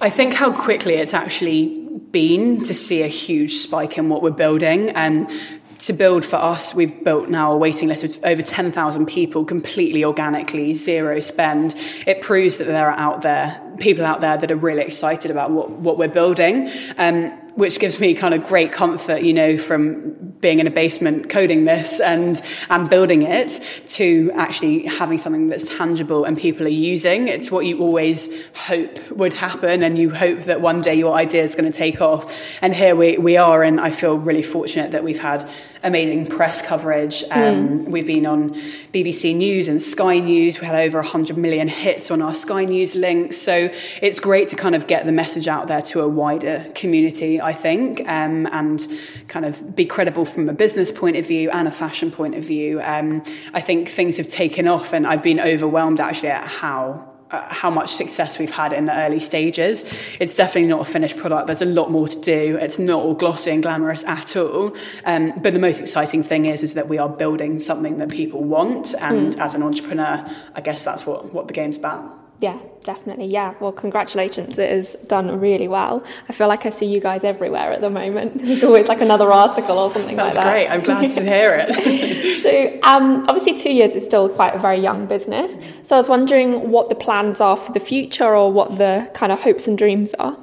[0.00, 1.78] I think how quickly it's actually
[2.10, 5.30] been to see a huge spike in what we're building and
[5.80, 10.04] to build for us, we've built now a waiting list of over 10,000 people completely
[10.04, 11.74] organically, zero spend.
[12.06, 15.50] It proves that there are out there, people out there that are really excited about
[15.50, 16.70] what, what we're building.
[16.98, 21.28] Um, which gives me kind of great comfort, you know, from being in a basement
[21.28, 22.40] coding this and
[22.70, 27.28] and building it to actually having something that's tangible and people are using.
[27.28, 31.42] It's what you always hope would happen, and you hope that one day your idea
[31.42, 32.34] is going to take off.
[32.62, 35.48] And here we we are, and I feel really fortunate that we've had
[35.82, 37.22] amazing press coverage.
[37.30, 37.88] Um, mm.
[37.88, 38.54] We've been on
[38.92, 40.60] BBC News and Sky News.
[40.60, 43.36] We had over 100 million hits on our Sky News links.
[43.36, 43.70] So
[44.02, 47.52] it's great to kind of get the message out there to a wider community, I
[47.52, 48.86] think, um, and
[49.28, 52.44] kind of be credible from a business point of view and a fashion point of
[52.44, 52.80] view.
[52.82, 53.22] Um,
[53.54, 57.90] I think things have taken off, and I've been overwhelmed actually at how how much
[57.90, 59.90] success we've had in the early stages.
[60.18, 61.46] It's definitely not a finished product.
[61.46, 62.58] There's a lot more to do.
[62.60, 64.76] It's not all glossy and glamorous at all.
[65.04, 68.42] Um, but the most exciting thing is, is that we are building something that people
[68.42, 68.94] want.
[69.00, 69.38] And mm.
[69.38, 72.18] as an entrepreneur, I guess that's what, what the game's about.
[72.40, 73.26] Yeah, definitely.
[73.26, 73.54] Yeah.
[73.60, 74.58] Well, congratulations.
[74.58, 76.02] It has done really well.
[76.26, 78.38] I feel like I see you guys everywhere at the moment.
[78.42, 80.54] There's always like another article or something That's like that.
[80.54, 80.94] That's great.
[80.94, 82.42] I'm glad to hear it.
[82.42, 85.52] so, um, obviously, two years is still quite a very young business.
[85.82, 89.32] So, I was wondering what the plans are for the future or what the kind
[89.32, 90.38] of hopes and dreams are.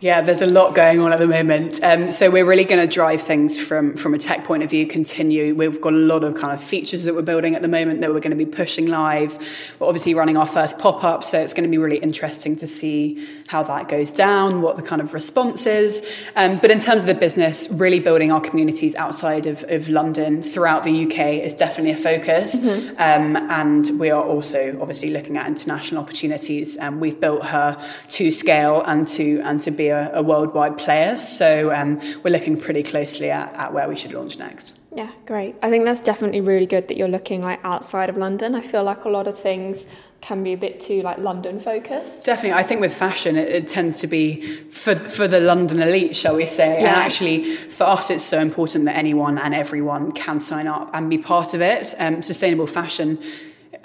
[0.00, 1.80] Yeah, there's a lot going on at the moment.
[1.82, 4.86] Um, so we're really going to drive things from from a tech point of view.
[4.86, 5.54] Continue.
[5.54, 8.12] We've got a lot of kind of features that we're building at the moment that
[8.12, 9.38] we're going to be pushing live.
[9.78, 12.66] We're obviously running our first pop up, so it's going to be really interesting to
[12.66, 16.06] see how that goes down, what the kind of response is.
[16.34, 20.42] Um, but in terms of the business, really building our communities outside of, of London
[20.42, 22.60] throughout the UK is definitely a focus.
[22.60, 22.90] Mm-hmm.
[22.98, 26.76] Um, and we are also obviously looking at international opportunities.
[26.76, 31.16] And we've built Hurr to scale and to and to be a, a worldwide player.
[31.16, 34.78] So um, we're looking pretty closely at, at where we should launch next.
[34.94, 35.56] Yeah, great.
[35.62, 38.54] I think that's definitely really good that you're looking like outside of London.
[38.54, 39.86] I feel like a lot of things
[40.20, 42.24] can be a bit too like London focused.
[42.24, 46.16] Definitely, I think with fashion, it, it, tends to be for for the London elite,
[46.16, 46.80] shall we say?
[46.80, 46.88] Yeah.
[46.88, 51.10] And actually, for us, it's so important that anyone and everyone can sign up and
[51.10, 51.94] be part of it.
[51.98, 53.18] Um, sustainable fashion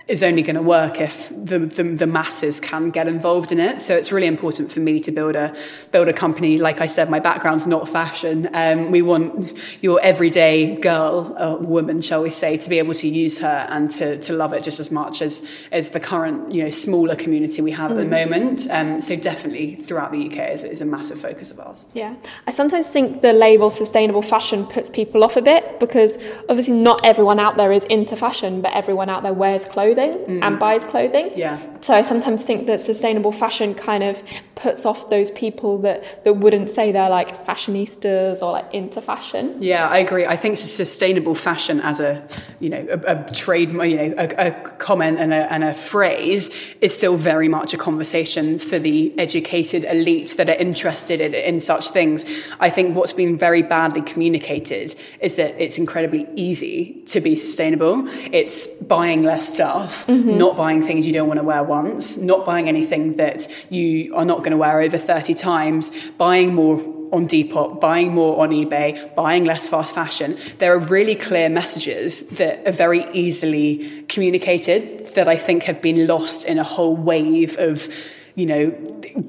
[0.09, 3.79] is only going to work if the, the, the, masses can get involved in it.
[3.79, 5.55] So it's really important for me to build a
[5.91, 6.57] build a company.
[6.57, 8.49] Like I said, my background's not fashion.
[8.53, 13.07] Um, we want your everyday girl or woman, shall we say, to be able to
[13.07, 16.63] use Hurr and to, to love it just as much as as the current you
[16.63, 17.93] know smaller community we have mm.
[17.93, 18.29] at the mm.
[18.29, 18.67] moment.
[18.71, 21.85] Um, so definitely throughout the UK is, is a massive focus of ours.
[21.93, 22.15] Yeah,
[22.47, 26.17] I sometimes think the label sustainable fashion puts people off a bit because
[26.49, 30.39] obviously not everyone out there is into fashion, but everyone out there wears clothing clothing
[30.39, 30.43] mm.
[30.43, 31.31] and buys clothing.
[31.35, 31.59] Yeah.
[31.81, 34.21] So I sometimes think that sustainable fashion kind of
[34.55, 39.61] puts off those people that, that wouldn't say they're like fashionistas or like into fashion.
[39.61, 40.25] Yeah, I agree.
[40.25, 42.27] I think sustainable fashion as a,
[42.59, 46.51] you know, a, a trade, you know, a, a comment and a, and a phrase
[46.81, 51.59] is still very much a conversation for the educated elite that are interested in, in
[51.59, 52.25] such things.
[52.59, 58.03] I think what's been very badly communicated is that it's incredibly easy to be sustainable.
[58.33, 60.37] It's buying less stuff mm-hmm.
[60.37, 64.25] not buying things you don't want to wear once, not buying anything that you are
[64.25, 66.77] not going to wear over 30 times, buying more
[67.11, 70.37] on Depop, buying more on eBay, buying less fast fashion.
[70.59, 76.07] There are really clear messages that are very easily communicated that I think have been
[76.07, 77.87] lost in a whole wave of,
[78.35, 78.69] you know,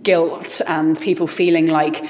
[0.03, 2.05] guilt and people feeling like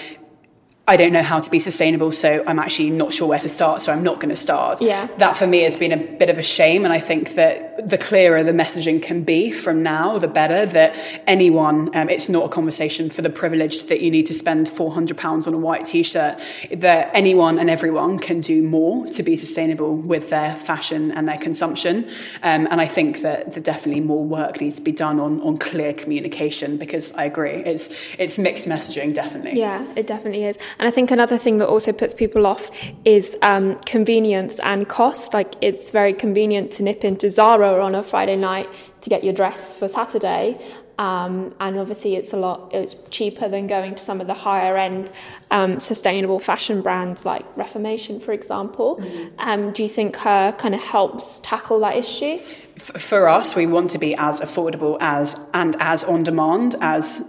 [0.90, 3.80] I don't know how to be sustainable, so I'm actually not sure where to start,
[3.80, 4.82] so I'm not going to start.
[4.82, 5.06] Yeah.
[5.18, 7.96] That for me has been a bit of a shame, and I think that the
[7.96, 10.66] clearer the messaging can be from now, the better.
[10.66, 10.96] That
[11.28, 15.46] anyone, um, it's not a conversation for the privileged that you need to spend £400
[15.46, 16.40] on a white t shirt,
[16.72, 21.38] that anyone and everyone can do more to be sustainable with their fashion and their
[21.38, 22.04] consumption.
[22.42, 25.56] Um, and I think that, that definitely more work needs to be done on, on
[25.56, 29.60] clear communication because I agree, it's, it's mixed messaging, definitely.
[29.60, 30.58] Yeah, it definitely is.
[30.80, 32.70] And I think another thing that also puts people off
[33.04, 35.34] is um, convenience and cost.
[35.34, 38.66] Like it's very convenient to nip into Zara on a Friday night
[39.02, 40.58] to get your dress for Saturday.
[40.98, 42.70] Um, and obviously, it's a lot.
[42.74, 45.12] It's cheaper than going to some of the higher end
[45.50, 48.96] um, sustainable fashion brands like Reformation, for example.
[48.96, 49.38] Mm-hmm.
[49.38, 52.38] Um, do you think Hurr kind of helps tackle that issue?
[52.78, 57.22] For us, we want to be as affordable as and as on demand as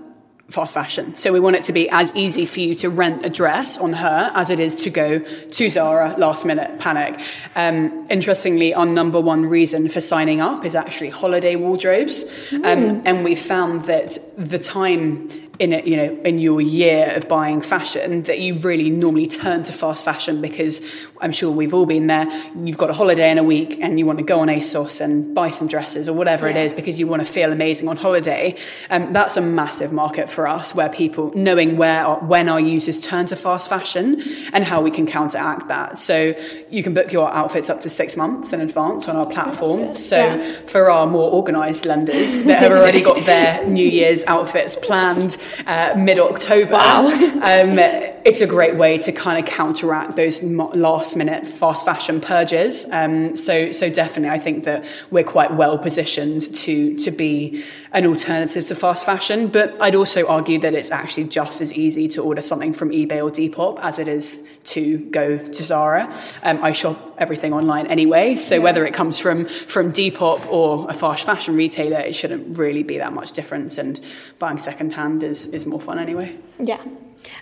[0.51, 1.15] fast fashion.
[1.15, 3.93] So we want it to be as easy for you to rent a dress on
[3.93, 7.19] Hurr as it is to go to Zara last minute panic.
[7.55, 12.25] Um, interestingly, our number one reason for signing up is actually holiday wardrobes.
[12.49, 12.65] Mm.
[12.65, 15.27] Um, and we found that the time
[15.61, 19.63] in a, you know in your year of buying fashion that you really normally turn
[19.63, 20.81] to fast fashion because
[21.21, 22.27] I'm sure we've all been there.
[22.55, 25.35] You've got a holiday in a week and you want to go on ASOS and
[25.35, 26.57] buy some dresses or whatever yeah.
[26.57, 28.57] it is because you want to feel amazing on holiday.
[28.89, 33.27] Um, that's a massive market for us where people knowing where when our users turn
[33.27, 34.19] to fast fashion
[34.53, 35.99] and how we can counteract that.
[35.99, 36.33] So
[36.71, 39.95] you can book your outfits up to six months in advance on our platform.
[39.95, 40.59] So yeah.
[40.65, 45.93] for our more organised lenders that have already got their New Year's outfits planned uh,
[45.97, 47.07] mid October, wow.
[47.07, 47.79] um,
[48.23, 52.87] it's a great way to kind of counteract those last minute fast fashion purges.
[52.91, 58.05] Um, so so definitely, I think that we're quite well positioned to to be an
[58.05, 59.47] alternative to fast fashion.
[59.47, 63.23] But I'd also argue that it's actually just as easy to order something from eBay
[63.23, 66.13] or Depop as it is to go to Zara.
[66.43, 68.61] Um, I shop everything online anyway, so yeah.
[68.61, 72.97] whether it comes from from Depop or a fast fashion retailer, it shouldn't really be
[72.97, 73.77] that much difference.
[73.77, 73.99] And
[74.39, 76.35] buying secondhand is is more fun anyway.
[76.59, 76.81] Yeah.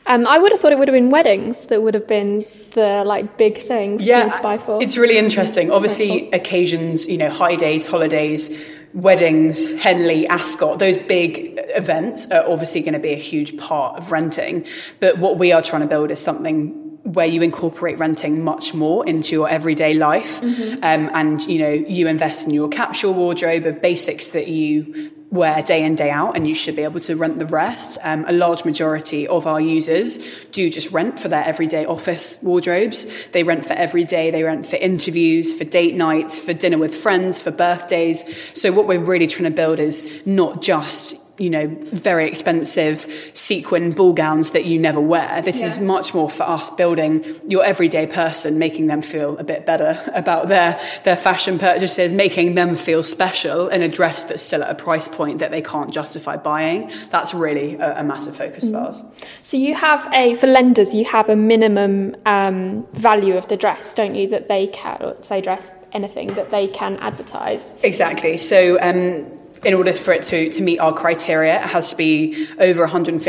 [0.08, 3.04] Um, I would have thought it would have been weddings that would have been the
[3.06, 4.82] like big thing yeah, to buy for.
[4.82, 5.72] It's really interesting.
[5.72, 8.58] Obviously, occasions, you know, high days, holidays,
[8.94, 14.12] weddings, Henley, Ascot, those big events are obviously going to be a huge part of
[14.12, 14.66] renting.
[15.00, 19.08] But what we are trying to build is something where you incorporate renting much more
[19.08, 20.76] into your everyday life mm-hmm.
[20.84, 25.62] um, and you know you invest in your capsule wardrobe of basics that you wear
[25.62, 27.98] day in day out and you should be able to rent the rest.
[28.02, 30.20] Um, a large majority of our users
[30.52, 33.28] do just rent for their everyday office wardrobes.
[33.30, 34.32] They rent for every day.
[34.32, 38.60] They rent for interviews for date nights for dinner with friends for birthdays.
[38.60, 43.92] So what we're really trying to build is not just you know, very expensive sequin
[43.92, 45.42] ball gowns that you never wear.
[45.42, 45.68] This yeah.
[45.68, 50.02] is much more for us building your everyday person, making them feel a bit better
[50.14, 54.70] about their, their fashion purchases, making them feel special in a dress that's still at
[54.70, 56.92] a price point that they can't justify buying.
[57.10, 58.74] That's really a, a massive focus mm.
[58.74, 59.04] for us.
[59.42, 63.96] So you have a, for lenders, you have a minimum um, value of the dress,
[63.96, 67.74] don't you, that they can, say dress anything that they can advertise?
[67.84, 68.38] Exactly.
[68.38, 72.48] So um, in order for it to, to meet our criteria, it has to be
[72.60, 73.20] over £150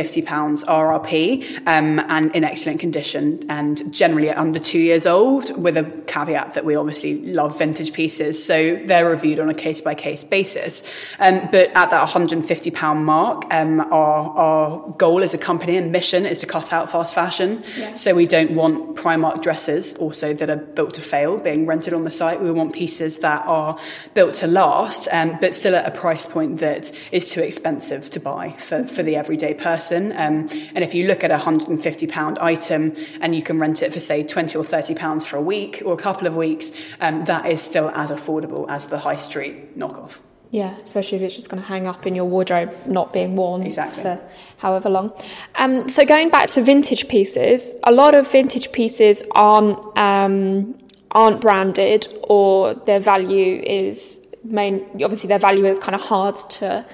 [0.65, 6.55] RRP um, and in excellent condition and generally under two years old, with a caveat
[6.55, 8.43] that we obviously love vintage pieces.
[8.43, 10.89] So they're reviewed on a case by case basis.
[11.19, 16.27] Um, but at that £150 mark, um, our, our goal as a company and mission
[16.27, 17.63] is to cut out fast fashion.
[17.77, 17.95] Yeah.
[17.95, 22.05] So we don't want Primark dresses also that are built to fail being rented on
[22.05, 22.41] the site.
[22.41, 23.79] We want pieces that are
[24.15, 28.11] built to last, um, but still at a price price point that is too expensive
[28.11, 30.13] to buy for, for the everyday person.
[30.13, 34.01] Um, and if you look at a £150 item and you can rent it for,
[34.01, 37.61] say, 20 or £30 for a week or a couple of weeks, um, that is
[37.61, 40.19] still as affordable as the high street knockoff.
[40.53, 43.63] Yeah, especially if it's just going to hang up in your wardrobe, not being worn
[43.63, 44.03] exactly.
[44.03, 44.21] for
[44.57, 45.13] however long.
[45.55, 50.77] Um, so going back to vintage pieces, a lot of vintage pieces aren't um,
[51.13, 56.85] aren't branded, or their value is main obviously their value is kind of hard to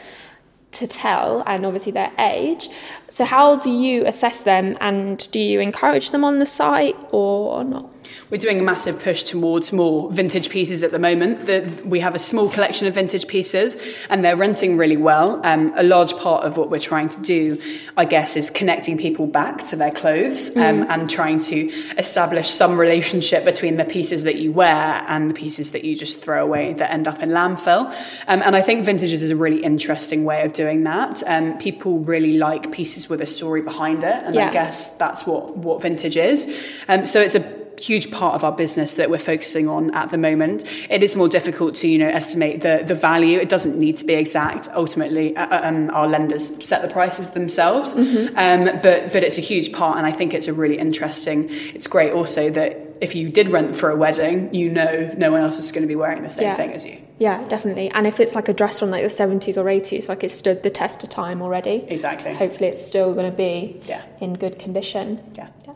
[0.73, 2.69] to tell and obviously their age.
[3.09, 7.65] So how do you assess them and do you encourage them on the site or
[7.65, 7.96] not
[8.31, 11.47] we're doing a massive push towards more vintage pieces at the moment.
[11.47, 13.77] The, we have a small collection of vintage pieces
[14.11, 15.41] and they're renting really well.
[15.45, 17.61] Um, a large part of what we're trying to do,
[17.97, 20.91] I guess, is connecting people back to their clothes um, mm.
[20.91, 25.73] and trying to establish some relationship between the pieces that you wear and the pieces
[25.73, 27.87] that you just throw away that end up in landfill.
[28.29, 31.23] Um, and I think vintage is a really interesting way of doing that.
[31.27, 34.23] Um, people really like pieces with a story behind it.
[34.25, 34.49] And yeah.
[34.49, 36.47] I guess that's what, what vintage is.
[36.89, 40.19] Um, so it's a huge part of our business that we're focusing on at the
[40.19, 40.65] moment.
[40.91, 43.39] It is more difficult to, you know, estimate the, the value.
[43.39, 44.69] It doesn't need to be exact.
[44.75, 47.95] Ultimately, uh, uh, um, our lenders set the prices themselves.
[47.95, 48.37] Mm-hmm.
[48.37, 49.99] Um, but, but it's a huge part.
[49.99, 53.77] And I think it's a really interesting, it's great also that if you did rent
[53.77, 56.45] for a wedding, you know no one else is going to be wearing the same
[56.45, 56.57] yeah.
[56.57, 56.99] thing as you.
[57.19, 57.91] Yeah, definitely.
[57.91, 60.63] And if it's like a dress from like the 70s or 80s, like it stood
[60.63, 61.85] the test of time already.
[61.89, 62.33] Exactly.
[62.35, 64.03] Hopefully it's still going to be yeah.
[64.21, 65.23] in good condition.
[65.35, 65.49] Yeah.
[65.67, 65.75] yeah.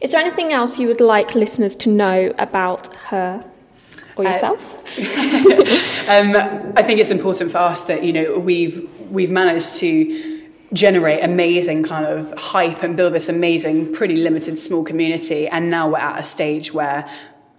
[0.00, 3.44] Is there anything else you would like listeners to know about Hurr?
[4.16, 4.98] Or uh, yourself?
[4.98, 5.02] Uh,
[6.12, 10.32] um, I think it's important for us that you know we've we've managed to
[10.72, 15.46] generate amazing kind of hype and build this amazing, pretty limited small community.
[15.46, 17.08] And now we're at a stage where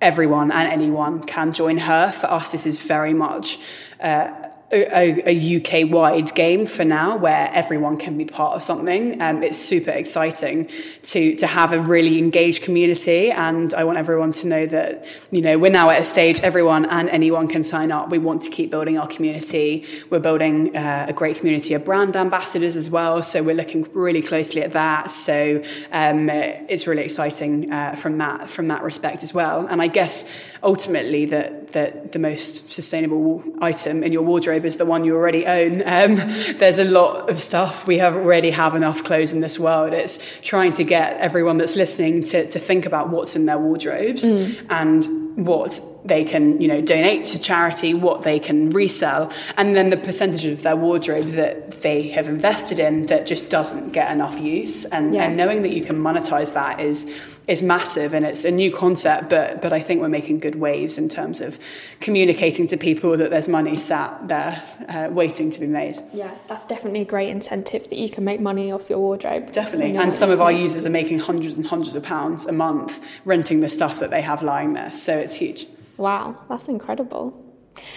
[0.02, 2.12] everyone and anyone can join Hurr.
[2.12, 3.60] For us, this is very much
[4.00, 4.32] uh,
[4.74, 9.22] a, a, UK wide game for now where everyone can be part of something.
[9.22, 10.70] Um, it's super exciting
[11.04, 15.42] to to have a really engaged community, and I want everyone to know that you
[15.42, 18.10] know we're now at a stage everyone and anyone can sign up.
[18.10, 19.86] We want to keep building our community.
[20.10, 24.22] We're building uh, a great community of brand ambassadors as well, so we're looking really
[24.22, 25.12] closely at that.
[25.12, 29.68] So um, it's really exciting uh, from that from that respect as well.
[29.68, 30.30] And I guess
[30.64, 35.46] ultimately that that the most sustainable item in your wardrobe is the one you already
[35.46, 35.82] own.
[35.86, 36.16] Um,
[36.58, 39.94] there's a lot of stuff we have already have enough clothes in this world.
[39.94, 44.24] It's trying to get everyone that's listening to to think about what's in their wardrobes
[44.24, 44.66] mm.
[44.70, 49.90] and what they can you know donate to charity what they can resell and then
[49.90, 54.40] the percentage of their wardrobe that they have invested in that just doesn't get enough
[54.40, 55.24] use and, yeah.
[55.24, 57.12] and knowing that you can monetize that is
[57.48, 60.98] is massive and it's a new concept, but but I think we're making good waves
[60.98, 61.60] in terms of
[62.00, 66.02] communicating to people that there's money sat there uh, waiting to be made.
[66.14, 69.52] Yeah, that's definitely a great incentive that you can make money off your wardrobe.
[69.52, 73.04] Definitely, and some of our users are making hundreds and hundreds of pounds a month
[73.26, 75.68] renting the stuff that they have lying there, so it's huge.
[75.98, 77.43] Wow, that's incredible.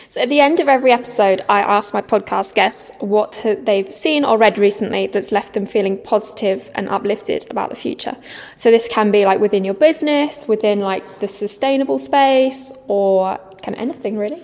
[0.08, 4.24] So, at the end of every episode, I ask my podcast guests what they've seen
[4.24, 8.16] or read recently that's left them feeling positive and uplifted about the future.
[8.56, 13.76] So, this can be like within your business, within like the sustainable space, or kind
[13.76, 14.42] of anything really.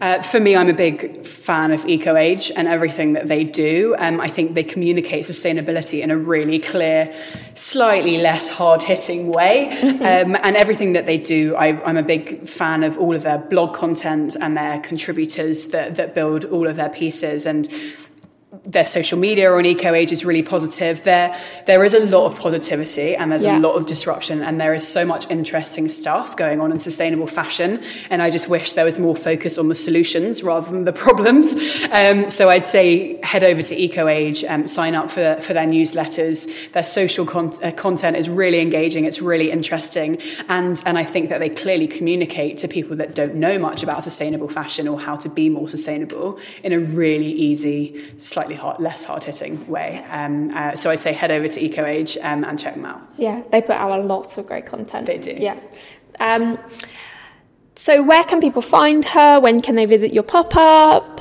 [0.00, 3.96] Uh, for me, I'm a big fan of EcoAge and everything that they do.
[3.98, 7.12] Um, I think they communicate sustainability in a really clear,
[7.54, 9.68] slightly less hard hitting way.
[9.80, 10.30] Mm-hmm.
[10.30, 13.38] Um, and everything that they do, I, am a big fan of all of their
[13.38, 17.44] blog content and their contributors that, that build all of their pieces.
[17.44, 17.68] And
[18.64, 21.02] their social media on EcoAge is really positive.
[21.04, 23.58] There, there is a lot of positivity and there's yeah.
[23.58, 27.26] a lot of disruption and there is so much interesting stuff going on in sustainable
[27.26, 27.82] fashion.
[28.10, 31.54] And I just wish there was more focus on the solutions rather than the problems.
[31.90, 36.70] Um, so I'd say head over to EcoAge, um, sign up for, for their newsletters.
[36.72, 39.04] Their social con- uh, content is really engaging.
[39.04, 40.18] It's really interesting.
[40.48, 44.02] And, and I think that they clearly communicate to people that don't know much about
[44.02, 48.80] sustainable fashion or how to be more sustainable in a really easy, slightly slightly hard,
[48.80, 50.04] less hard hitting way.
[50.10, 53.00] Um, uh, so I'd say head over to EcoAge um, and check them out.
[53.16, 55.06] Yeah, they put out lots of great content.
[55.06, 55.36] They do.
[55.38, 55.58] Yeah.
[56.18, 56.58] Um,
[57.76, 59.40] so where can people find Hurr?
[59.40, 61.20] When can they visit your pop up?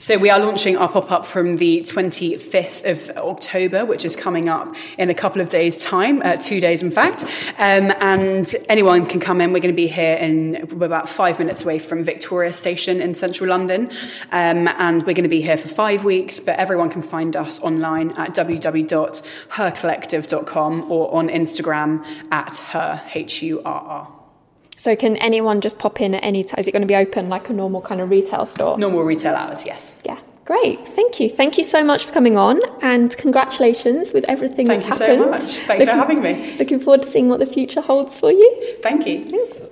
[0.00, 4.76] So we are launching our pop-up from the 25th of October, which is coming up
[4.96, 7.24] in a couple of days' time, uh, two days in fact.
[7.58, 9.52] Um, and anyone can come in.
[9.52, 13.16] We're going to be here in we're about five minutes away from Victoria Station in
[13.16, 13.90] central London.
[14.30, 17.60] Um, and we're going to be here for five weeks, but everyone can find us
[17.60, 24.17] online at www.hurrcollective.com or on Instagram at Hurr, H-U-R-R.
[24.78, 26.60] So can anyone just pop in at any time?
[26.60, 28.78] Is it going to be open like a normal kind of retail store?
[28.78, 30.00] Normal retail hours, yes.
[30.04, 30.18] Yeah.
[30.44, 31.28] Great, thank you.
[31.28, 35.18] Thank you so much for coming on and congratulations with everything Thank that's happened.
[35.20, 35.66] Thank you so much.
[35.66, 36.56] Thanks looking, for having me.
[36.56, 38.76] Looking forward to seeing what the future holds for you.
[38.82, 39.24] Thank you.
[39.24, 39.68] Thanks.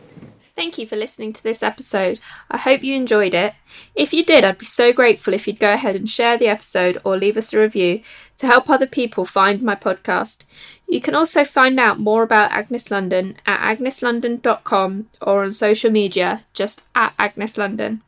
[0.55, 2.19] Thank you for listening to this episode.
[2.51, 3.55] I hope you enjoyed it.
[3.95, 6.99] If you did, I'd be so grateful if you'd go ahead and share the episode
[7.05, 8.01] or leave us a review
[8.39, 10.45] to help other people find my podcast.
[10.89, 16.45] You can also find out more about Agnes London at agneslondon.com or on social media
[16.53, 18.03] just at Agnes London.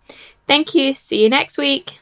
[0.46, 0.94] Thank you.
[0.94, 1.98] See you next week.